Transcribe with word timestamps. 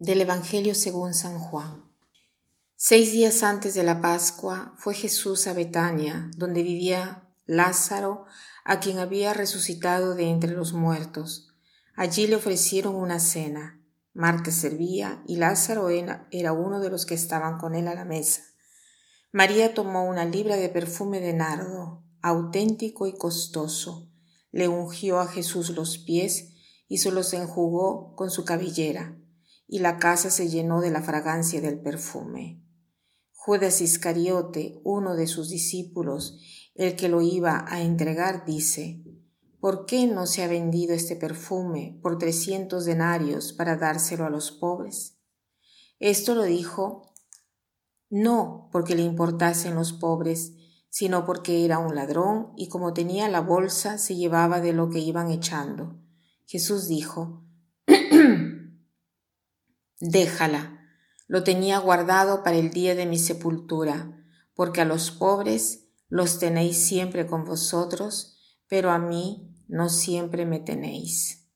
Del 0.00 0.22
Evangelio 0.22 0.74
según 0.74 1.12
San 1.12 1.38
Juan. 1.38 1.84
Seis 2.74 3.12
días 3.12 3.42
antes 3.42 3.74
de 3.74 3.82
la 3.82 4.00
Pascua 4.00 4.72
fue 4.78 4.94
Jesús 4.94 5.46
a 5.46 5.52
Betania, 5.52 6.30
donde 6.38 6.62
vivía 6.62 7.28
Lázaro, 7.44 8.24
a 8.64 8.80
quien 8.80 8.98
había 8.98 9.34
resucitado 9.34 10.14
de 10.14 10.30
entre 10.30 10.52
los 10.52 10.72
muertos. 10.72 11.52
Allí 11.94 12.26
le 12.26 12.36
ofrecieron 12.36 12.94
una 12.94 13.20
cena. 13.20 13.78
Marta 14.14 14.50
servía 14.50 15.22
y 15.26 15.36
Lázaro 15.36 15.90
era 15.90 16.52
uno 16.54 16.80
de 16.80 16.88
los 16.88 17.04
que 17.04 17.14
estaban 17.14 17.58
con 17.58 17.74
él 17.74 17.86
a 17.86 17.94
la 17.94 18.06
mesa. 18.06 18.40
María 19.32 19.74
tomó 19.74 20.04
una 20.08 20.24
libra 20.24 20.56
de 20.56 20.70
perfume 20.70 21.20
de 21.20 21.34
nardo, 21.34 22.02
auténtico 22.22 23.06
y 23.06 23.12
costoso, 23.12 24.10
le 24.50 24.66
ungió 24.66 25.20
a 25.20 25.26
Jesús 25.26 25.68
los 25.68 25.98
pies 25.98 26.54
y 26.88 26.98
se 26.98 27.12
los 27.12 27.34
enjugó 27.34 28.16
con 28.16 28.30
su 28.30 28.46
cabellera 28.46 29.20
y 29.72 29.78
la 29.78 29.98
casa 29.98 30.30
se 30.30 30.48
llenó 30.48 30.80
de 30.80 30.90
la 30.90 31.00
fragancia 31.00 31.60
del 31.60 31.80
perfume. 31.80 32.60
Judas 33.30 33.80
Iscariote, 33.80 34.80
uno 34.82 35.14
de 35.14 35.28
sus 35.28 35.48
discípulos, 35.48 36.40
el 36.74 36.96
que 36.96 37.08
lo 37.08 37.22
iba 37.22 37.64
a 37.68 37.80
entregar, 37.80 38.44
dice, 38.44 39.04
¿Por 39.60 39.86
qué 39.86 40.08
no 40.08 40.26
se 40.26 40.42
ha 40.42 40.48
vendido 40.48 40.92
este 40.92 41.14
perfume 41.14 42.00
por 42.02 42.18
trescientos 42.18 42.84
denarios 42.84 43.52
para 43.52 43.76
dárselo 43.76 44.24
a 44.24 44.30
los 44.30 44.50
pobres? 44.50 45.18
Esto 46.00 46.34
lo 46.34 46.42
dijo 46.42 47.12
no 48.08 48.68
porque 48.72 48.96
le 48.96 49.02
importasen 49.02 49.76
los 49.76 49.92
pobres, 49.92 50.54
sino 50.88 51.24
porque 51.24 51.64
era 51.64 51.78
un 51.78 51.94
ladrón 51.94 52.54
y 52.56 52.68
como 52.68 52.92
tenía 52.92 53.28
la 53.28 53.40
bolsa 53.40 53.98
se 53.98 54.16
llevaba 54.16 54.60
de 54.60 54.72
lo 54.72 54.90
que 54.90 54.98
iban 54.98 55.30
echando. 55.30 56.00
Jesús 56.46 56.88
dijo, 56.88 57.44
Déjala, 60.00 60.80
lo 61.28 61.44
tenía 61.44 61.78
guardado 61.78 62.42
para 62.42 62.56
el 62.56 62.70
día 62.70 62.94
de 62.94 63.04
mi 63.04 63.18
sepultura, 63.18 64.24
porque 64.54 64.80
a 64.80 64.86
los 64.86 65.10
pobres 65.10 65.88
los 66.08 66.38
tenéis 66.38 66.78
siempre 66.78 67.26
con 67.26 67.44
vosotros, 67.44 68.38
pero 68.66 68.90
a 68.90 68.98
mí 68.98 69.54
no 69.68 69.90
siempre 69.90 70.46
me 70.46 70.58
tenéis. 70.58 71.50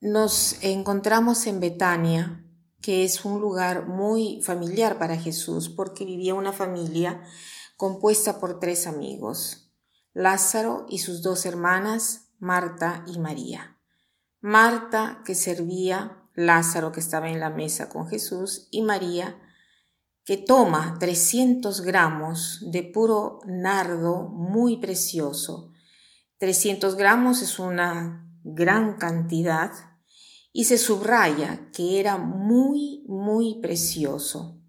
Nos 0.00 0.56
encontramos 0.62 1.46
en 1.46 1.60
Betania, 1.60 2.46
que 2.80 3.04
es 3.04 3.26
un 3.26 3.42
lugar 3.42 3.86
muy 3.86 4.40
familiar 4.42 4.98
para 4.98 5.18
Jesús, 5.18 5.68
porque 5.68 6.06
vivía 6.06 6.34
una 6.34 6.54
familia 6.54 7.22
compuesta 7.76 8.40
por 8.40 8.58
tres 8.58 8.86
amigos, 8.86 9.70
Lázaro 10.14 10.86
y 10.88 10.98
sus 11.00 11.20
dos 11.20 11.44
hermanas, 11.44 12.32
Marta 12.38 13.04
y 13.06 13.18
María. 13.18 13.79
Marta 14.40 15.22
que 15.24 15.34
servía, 15.34 16.16
Lázaro 16.34 16.92
que 16.92 17.00
estaba 17.00 17.28
en 17.28 17.40
la 17.40 17.50
mesa 17.50 17.88
con 17.88 18.08
Jesús 18.08 18.68
y 18.70 18.82
María 18.82 19.38
que 20.24 20.36
toma 20.36 20.96
300 20.98 21.80
gramos 21.80 22.60
de 22.70 22.82
puro 22.82 23.40
nardo 23.46 24.28
muy 24.28 24.78
precioso. 24.78 25.72
300 26.38 26.94
gramos 26.94 27.42
es 27.42 27.58
una 27.58 28.26
gran 28.44 28.96
cantidad 28.96 29.72
y 30.52 30.64
se 30.64 30.78
subraya 30.78 31.70
que 31.72 32.00
era 32.00 32.16
muy, 32.16 33.04
muy 33.06 33.60
precioso, 33.60 34.60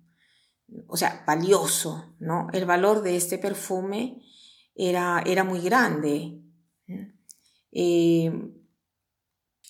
o 0.88 0.98
sea, 0.98 1.24
valioso, 1.26 2.16
¿no? 2.20 2.48
El 2.54 2.66
valor 2.66 3.02
de 3.02 3.16
este 3.16 3.38
perfume 3.38 4.22
era, 4.76 5.24
era 5.26 5.44
muy 5.44 5.62
grande. 5.62 6.42
Eh, 7.72 8.61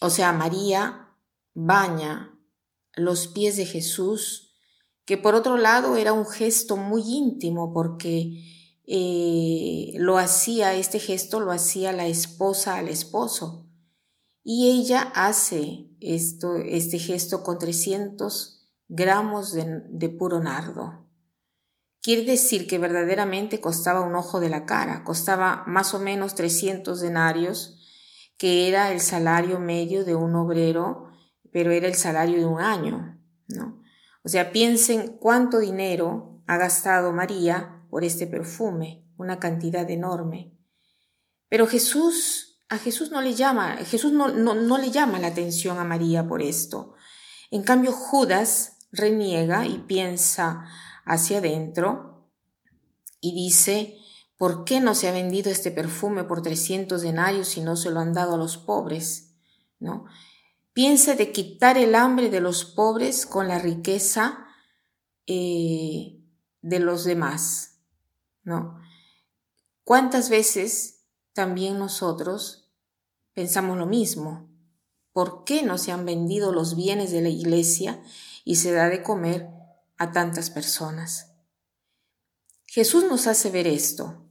o 0.02 0.10
sea, 0.10 0.34
María 0.34 1.08
baña 1.54 2.38
los 2.96 3.28
pies 3.28 3.56
de 3.56 3.66
Jesús, 3.66 4.54
que 5.06 5.18
por 5.18 5.36
otro 5.36 5.58
lado 5.58 5.96
era 5.96 6.12
un 6.12 6.26
gesto 6.26 6.76
muy 6.76 7.04
íntimo 7.04 7.72
porque 7.72 8.44
eh, 8.86 9.94
lo 9.96 10.18
hacía, 10.18 10.74
este 10.74 11.00
gesto 11.00 11.40
lo 11.40 11.52
hacía 11.52 11.92
la 11.92 12.08
esposa 12.08 12.76
al 12.76 12.90
esposo. 12.90 13.70
Y 14.44 14.72
ella 14.72 15.12
hace 15.14 15.92
esto, 16.00 16.56
este 16.56 16.98
gesto 16.98 17.44
con 17.44 17.60
300 17.60 18.68
gramos 18.88 19.54
de, 19.54 19.84
de 19.88 20.10
puro 20.10 20.42
nardo. 20.42 21.08
Quiere 22.02 22.24
decir 22.24 22.66
que 22.66 22.80
verdaderamente 22.80 23.62
costaba 23.62 24.02
un 24.02 24.16
ojo 24.16 24.40
de 24.40 24.50
la 24.50 24.66
cara, 24.66 25.04
costaba 25.04 25.64
más 25.68 25.94
o 25.94 26.00
menos 26.00 26.34
300 26.34 27.00
denarios, 27.00 27.81
que 28.42 28.68
era 28.68 28.92
el 28.92 29.02
salario 29.02 29.60
medio 29.60 30.04
de 30.04 30.16
un 30.16 30.34
obrero, 30.34 31.12
pero 31.52 31.70
era 31.70 31.86
el 31.86 31.94
salario 31.94 32.40
de 32.40 32.46
un 32.48 32.60
año, 32.60 33.22
¿no? 33.50 33.84
O 34.24 34.30
sea, 34.30 34.52
piensen 34.52 35.20
cuánto 35.20 35.60
dinero 35.60 36.42
ha 36.48 36.58
gastado 36.58 37.14
María 37.14 37.86
por 37.92 38.04
este 38.04 38.26
perfume, 38.26 39.06
una 39.16 39.38
cantidad 39.40 39.88
enorme. 39.92 40.58
Pero 41.50 41.68
Jesús, 41.68 42.58
a 42.68 42.80
Jesús 42.80 43.12
no 43.12 43.22
le 43.22 43.36
llama, 43.36 43.78
Jesús 43.86 44.12
no, 44.12 44.30
no, 44.30 44.56
no 44.56 44.80
le 44.80 44.90
llama 44.90 45.20
la 45.20 45.28
atención 45.28 45.78
a 45.78 45.84
María 45.84 46.28
por 46.28 46.42
esto. 46.42 46.96
En 47.52 47.62
cambio, 47.62 47.92
Judas 47.92 48.80
reniega 48.92 49.68
y 49.68 49.78
piensa 49.78 50.66
hacia 51.06 51.38
adentro 51.38 52.28
y 53.20 53.36
dice, 53.36 54.00
¿Por 54.42 54.64
qué 54.64 54.80
no 54.80 54.96
se 54.96 55.08
ha 55.08 55.12
vendido 55.12 55.52
este 55.52 55.70
perfume 55.70 56.24
por 56.24 56.42
300 56.42 57.04
denarios 57.04 57.58
y 57.58 57.62
no 57.62 57.76
se 57.76 57.92
lo 57.92 58.00
han 58.00 58.12
dado 58.12 58.34
a 58.34 58.38
los 58.38 58.58
pobres? 58.58 59.36
¿No? 59.78 60.06
Piensa 60.74 61.14
de 61.14 61.32
quitar 61.32 61.78
el 61.78 61.94
hambre 61.94 62.32
de 62.32 62.42
los 62.42 62.66
pobres 62.66 63.28
con 63.28 63.48
la 63.48 63.60
riqueza 63.60 64.48
eh, 65.28 66.24
de 66.64 66.80
los 66.80 67.04
demás. 67.04 67.84
¿No? 68.42 68.82
¿Cuántas 69.84 70.32
veces 70.32 71.06
también 71.34 71.78
nosotros 71.78 72.74
pensamos 73.34 73.78
lo 73.78 73.86
mismo? 73.86 74.50
¿Por 75.12 75.44
qué 75.44 75.62
no 75.62 75.78
se 75.78 75.92
han 75.92 76.04
vendido 76.04 76.52
los 76.52 76.76
bienes 76.76 77.12
de 77.12 77.22
la 77.22 77.30
iglesia 77.30 78.02
y 78.44 78.56
se 78.56 78.72
da 78.72 78.90
de 78.90 79.04
comer 79.04 79.52
a 80.00 80.12
tantas 80.12 80.50
personas? 80.50 81.28
Jesús 82.66 83.04
nos 83.04 83.28
hace 83.28 83.52
ver 83.52 83.68
esto 83.68 84.30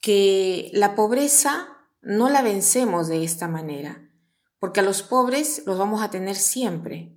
que 0.00 0.70
la 0.72 0.94
pobreza 0.94 1.68
no 2.02 2.28
la 2.30 2.42
vencemos 2.42 3.08
de 3.08 3.24
esta 3.24 3.48
manera, 3.48 4.10
porque 4.58 4.80
a 4.80 4.82
los 4.82 5.02
pobres 5.02 5.62
los 5.66 5.78
vamos 5.78 6.02
a 6.02 6.10
tener 6.10 6.36
siempre. 6.36 7.16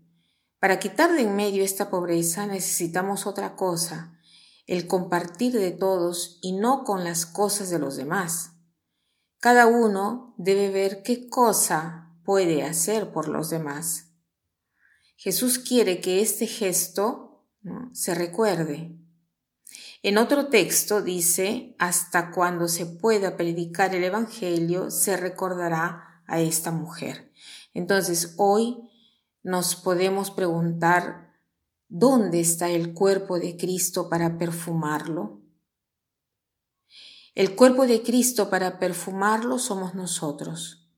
Para 0.59 0.79
quitar 0.79 1.11
de 1.11 1.21
en 1.21 1.35
medio 1.35 1.63
esta 1.63 1.89
pobreza 1.89 2.47
necesitamos 2.47 3.25
otra 3.25 3.55
cosa, 3.55 4.17
el 4.65 4.87
compartir 4.87 5.53
de 5.53 5.71
todos 5.71 6.39
y 6.41 6.53
no 6.53 6.83
con 6.83 7.03
las 7.03 7.25
cosas 7.25 7.69
de 7.69 7.79
los 7.79 7.95
demás. 7.95 8.51
Cada 9.39 9.67
uno 9.67 10.33
debe 10.37 10.69
ver 10.69 11.03
qué 11.03 11.27
cosa 11.27 12.15
puede 12.23 12.63
hacer 12.63 13.11
por 13.11 13.27
los 13.27 13.49
demás. 13.49 14.13
Jesús 15.17 15.59
quiere 15.59 15.99
que 15.99 16.21
este 16.21 16.47
gesto 16.47 17.45
se 17.91 18.15
recuerde. 18.15 18.97
En 20.05 20.17
otro 20.17 20.47
texto 20.47 21.01
dice, 21.01 21.77
hasta 21.79 22.31
cuando 22.31 22.67
se 22.67 22.85
pueda 22.85 23.37
predicar 23.37 23.95
el 23.95 24.03
Evangelio, 24.03 24.91
se 24.91 25.15
recordará 25.15 26.21
a 26.27 26.41
esta 26.41 26.71
mujer. 26.71 27.31
Entonces, 27.73 28.35
hoy 28.37 28.89
nos 29.43 29.77
podemos 29.77 30.29
preguntar, 30.29 31.33
¿dónde 31.87 32.41
está 32.41 32.69
el 32.69 32.93
cuerpo 32.93 33.39
de 33.39 33.55
Cristo 33.55 34.09
para 34.09 34.37
perfumarlo? 34.37 35.41
El 37.33 37.55
cuerpo 37.55 37.87
de 37.87 38.03
Cristo 38.03 38.49
para 38.49 38.79
perfumarlo 38.79 39.57
somos 39.57 39.95
nosotros. 39.95 40.91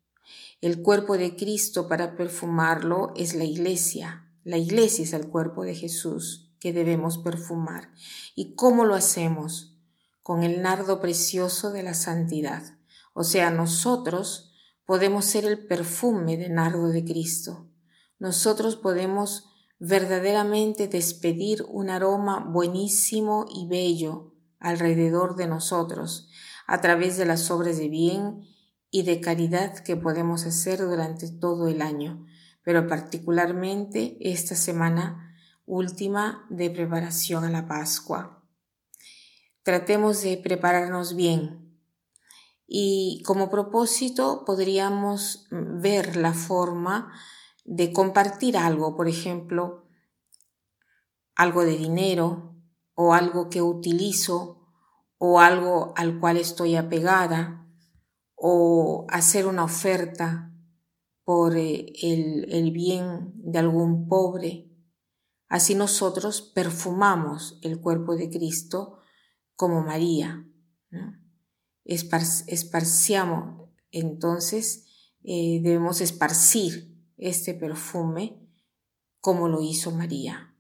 El 0.62 0.82
cuerpo 0.82 1.16
de 1.16 1.36
Cristo 1.36 1.88
para 1.88 2.18
perfumarlo 2.18 3.14
es 3.16 3.36
la 3.36 3.44
iglesia. 3.44 4.34
La 4.44 4.58
iglesia 4.58 5.04
es 5.04 5.14
el 5.14 5.30
cuerpo 5.30 5.64
de 5.64 5.76
Jesús 5.76 6.45
que 6.60 6.74
debemos 6.74 7.18
perfumar. 7.18 7.92
¿Y 8.36 8.56
cómo 8.56 8.86
lo 8.86 8.96
hacemos? 8.96 9.78
Con 10.24 10.44
el 10.44 10.62
nardo 10.62 11.00
precioso 11.02 11.72
de 11.72 11.84
la 11.84 11.94
santidad. 11.94 12.64
O 13.14 13.24
sea, 13.24 13.52
nosotros 13.52 14.54
podemos 14.86 15.26
ser 15.26 15.46
el 15.46 15.66
perfume 15.68 16.38
de 16.38 16.50
nardo 16.50 16.90
de 16.90 17.04
Cristo. 17.04 17.70
Nosotros 18.20 18.76
podemos 18.76 19.50
verdaderamente 19.80 20.88
despedir 20.88 21.64
un 21.68 21.90
aroma 21.90 22.40
buenísimo 22.40 23.46
y 23.54 23.68
bello 23.68 24.34
alrededor 24.60 25.36
de 25.36 25.48
nosotros 25.48 26.30
a 26.68 26.82
través 26.82 27.18
de 27.18 27.26
las 27.26 27.52
obras 27.52 27.78
de 27.78 27.90
bien 27.90 28.42
y 28.90 29.04
de 29.04 29.20
caridad 29.20 29.78
que 29.80 29.98
podemos 29.98 30.46
hacer 30.46 30.80
durante 30.80 31.30
todo 31.30 31.68
el 31.68 31.82
año, 31.82 32.26
pero 32.64 32.88
particularmente 32.88 34.18
esta 34.22 34.56
semana 34.56 35.35
última 35.66 36.46
de 36.50 36.70
preparación 36.70 37.44
a 37.44 37.50
la 37.50 37.68
Pascua. 37.68 38.44
Tratemos 39.64 40.22
de 40.22 40.38
prepararnos 40.38 41.16
bien. 41.16 41.80
Y 42.68 43.22
como 43.26 43.50
propósito 43.50 44.44
podríamos 44.46 45.48
ver 45.52 46.16
la 46.16 46.34
forma 46.34 47.14
de 47.64 47.92
compartir 47.94 48.58
algo, 48.58 48.96
por 48.96 49.08
ejemplo, 49.08 49.88
algo 51.36 51.64
de 51.64 51.78
dinero 51.78 52.56
o 52.94 53.14
algo 53.14 53.50
que 53.50 53.62
utilizo 53.62 54.66
o 55.18 55.40
algo 55.40 55.94
al 55.96 56.20
cual 56.20 56.38
estoy 56.38 56.76
apegada 56.76 57.68
o 58.36 59.06
hacer 59.10 59.48
una 59.48 59.64
oferta 59.64 60.52
por 61.24 61.58
eh, 61.58 61.92
el, 62.02 62.72
bien 62.72 63.32
de 63.36 63.60
algún 63.60 64.08
pobre. 64.08 64.72
Así 65.48 65.76
nosotros 65.76 66.42
perfumamos 66.42 67.60
el 67.62 67.80
cuerpo 67.80 68.16
de 68.16 68.30
Cristo 68.30 69.00
como 69.56 69.82
María. 69.82 70.46
esparciamos, 71.86 73.70
entonces 73.92 74.86
eh, 75.24 75.60
debemos 75.62 76.02
esparcir 76.02 76.96
este 77.18 77.54
perfume 77.54 78.40
como 79.22 79.48
lo 79.48 79.62
hizo 79.62 79.92
María. 79.92 80.56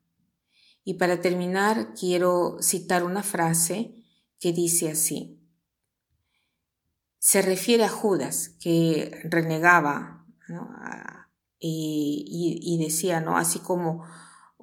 Y 0.83 0.95
para 0.95 1.19
terminar, 1.19 1.93
quiero 1.99 2.57
citar 2.61 3.03
una 3.03 3.23
frase 3.23 3.95
que 4.39 4.53
dice 4.53 4.91
así. 4.91 5.41
Se 7.17 7.41
refiere 7.41 7.83
a 7.85 7.89
Judas, 7.89 8.49
que 8.59 9.19
renegaba 9.23 10.27
y, 11.59 12.77
decía. 12.79 13.25
Así 13.35 13.59
como, 13.59 14.03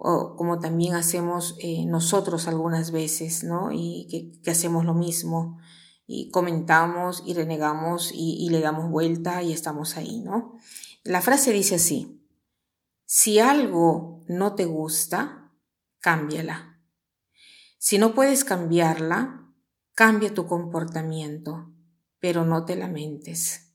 como 0.02 0.58
también 0.58 0.94
hacemos 0.94 1.56
eh, 1.60 1.84
nosotros 1.86 2.48
algunas 2.48 2.90
veces, 2.90 3.44
¿no? 3.44 3.70
Y 3.72 4.40
que, 4.42 4.50
hacemos 4.50 4.84
lo 4.84 4.94
mismo 4.94 5.60
y 6.06 6.30
comentamos 6.30 7.22
y 7.24 7.34
renegamos 7.34 8.10
y, 8.12 8.36
y, 8.44 8.50
le 8.50 8.60
damos 8.60 8.90
vuelta 8.90 9.42
y 9.42 9.52
estamos 9.52 9.96
ahí, 9.96 10.20
¿no? 10.20 10.56
La 11.04 11.22
frase 11.22 11.52
dice 11.52 11.76
así, 11.76 12.20
si 13.04 13.38
algo 13.38 14.24
no 14.26 14.54
te 14.56 14.64
gusta, 14.64 15.52
cámbiala. 16.00 16.80
Si 17.78 17.98
no 17.98 18.14
puedes 18.14 18.44
cambiarla, 18.44 19.48
cambia 19.94 20.34
tu 20.34 20.46
comportamiento, 20.46 21.72
pero 22.18 22.44
no 22.44 22.64
te 22.64 22.74
lamentes. 22.74 23.72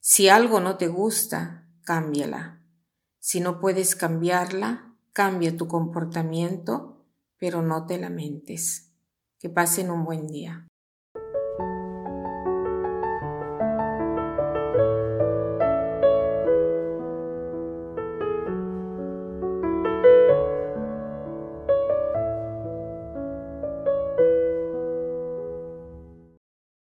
Si 0.00 0.28
algo 0.28 0.60
no 0.60 0.76
te 0.76 0.88
gusta, 0.88 1.68
cámbiala. 1.82 2.62
Si 3.18 3.40
no 3.40 3.60
puedes 3.60 3.94
cambiarla, 3.94 4.95
cambia 5.16 5.56
tu 5.56 5.66
comportamiento, 5.66 7.06
pero 7.38 7.62
no 7.62 7.86
te 7.86 7.96
lamentes. 7.98 8.92
Que 9.38 9.48
pasen 9.48 9.90
un 9.90 10.04
buen 10.04 10.26
día. 10.26 10.68